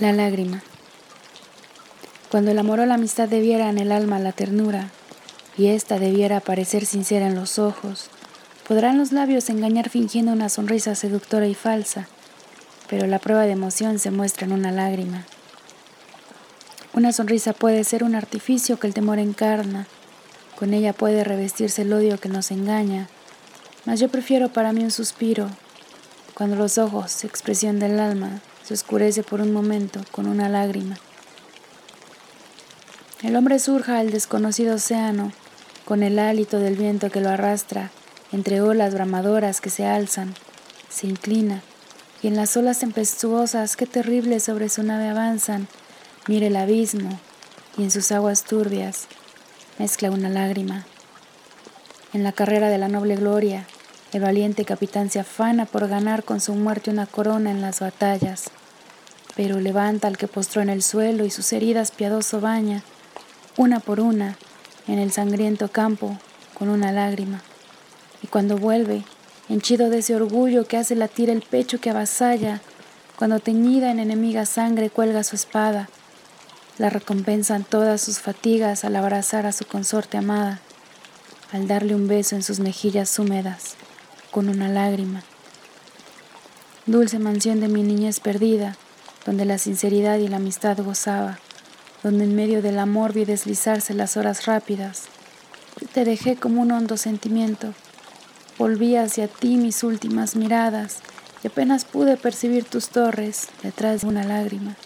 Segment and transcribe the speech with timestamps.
[0.00, 0.62] La lágrima.
[2.30, 4.90] Cuando el amor o la amistad debiera en el alma la ternura,
[5.56, 8.08] y ésta debiera parecer sincera en los ojos,
[8.68, 12.06] podrán los labios engañar fingiendo una sonrisa seductora y falsa,
[12.88, 15.24] pero la prueba de emoción se muestra en una lágrima.
[16.94, 19.88] Una sonrisa puede ser un artificio que el temor encarna,
[20.54, 23.08] con ella puede revestirse el odio que nos engaña,
[23.84, 25.50] mas yo prefiero para mí un suspiro,
[26.34, 30.98] cuando los ojos, expresión del alma, se oscurece por un momento con una lágrima.
[33.22, 35.32] El hombre surja al desconocido océano
[35.86, 37.90] con el hálito del viento que lo arrastra
[38.30, 40.34] entre olas bramadoras que se alzan,
[40.90, 41.62] se inclina
[42.20, 45.66] y en las olas tempestuosas que terribles sobre su nave avanzan,
[46.26, 47.18] mira el abismo
[47.78, 49.06] y en sus aguas turbias
[49.78, 50.84] mezcla una lágrima.
[52.12, 53.66] En la carrera de la noble gloria,
[54.12, 58.50] el valiente capitán se afana por ganar con su muerte una corona en las batallas
[59.38, 62.82] pero levanta al que postró en el suelo y sus heridas piadoso baña,
[63.56, 64.36] una por una,
[64.88, 66.18] en el sangriento campo,
[66.54, 67.40] con una lágrima.
[68.20, 69.04] Y cuando vuelve,
[69.48, 72.60] henchido de ese orgullo que hace latir el pecho que avasalla,
[73.14, 75.88] cuando teñida en enemiga sangre cuelga su espada,
[76.76, 80.58] la recompensan todas sus fatigas al abrazar a su consorte amada,
[81.52, 83.76] al darle un beso en sus mejillas húmedas,
[84.32, 85.22] con una lágrima.
[86.86, 88.76] Dulce mansión de mi niñez perdida,
[89.28, 91.38] donde la sinceridad y la amistad gozaba,
[92.02, 95.02] donde en medio del amor vi deslizarse las horas rápidas.
[95.92, 97.74] te dejé como un hondo sentimiento.
[98.56, 101.00] Volví hacia ti mis últimas miradas
[101.44, 104.76] y apenas pude percibir tus torres detrás de una lágrima.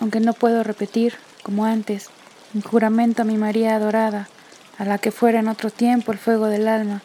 [0.00, 2.08] Aunque no puedo repetir, como antes,
[2.52, 4.28] mi juramento a mi María adorada,
[4.76, 7.00] a la que fuera en otro tiempo el fuego del alma,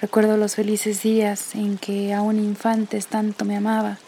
[0.00, 3.98] Recuerdo los felices días en que aún infantes tanto me amaba,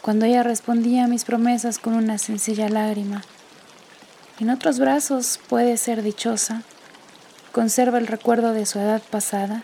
[0.00, 3.22] cuando ella respondía a mis promesas con una sencilla lágrima.
[4.40, 6.62] En otros brazos puede ser dichosa,
[7.52, 9.62] conserva el recuerdo de su edad pasada.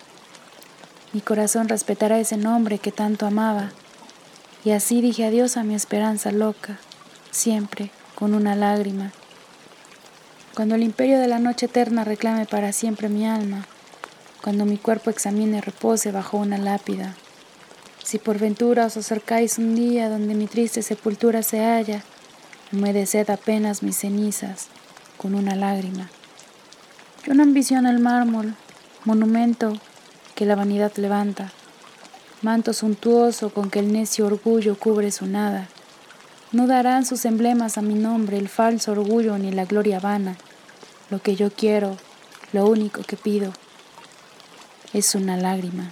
[1.15, 3.71] Mi corazón respetará ese nombre que tanto amaba,
[4.63, 6.79] y así dije adiós a mi esperanza loca,
[7.31, 9.13] siempre con una lágrima.
[10.55, 13.67] Cuando el imperio de la noche eterna reclame para siempre mi alma,
[14.43, 17.15] cuando mi cuerpo examine repose bajo una lápida.
[18.03, 22.03] Si por ventura os acercáis un día donde mi triste sepultura se halla,
[22.73, 24.69] humedeced apenas mis cenizas
[25.17, 26.11] con una lágrima.
[27.25, 28.55] Yo no ambiciono el mármol,
[29.05, 29.75] monumento
[30.35, 31.53] que la vanidad levanta,
[32.43, 35.69] manto suntuoso con que el necio orgullo cubre su nada.
[36.53, 40.37] No darán sus emblemas a mi nombre el falso orgullo ni la gloria vana.
[41.11, 41.97] Lo que yo quiero,
[42.53, 43.53] lo único que pido,
[44.93, 45.91] es una lágrima.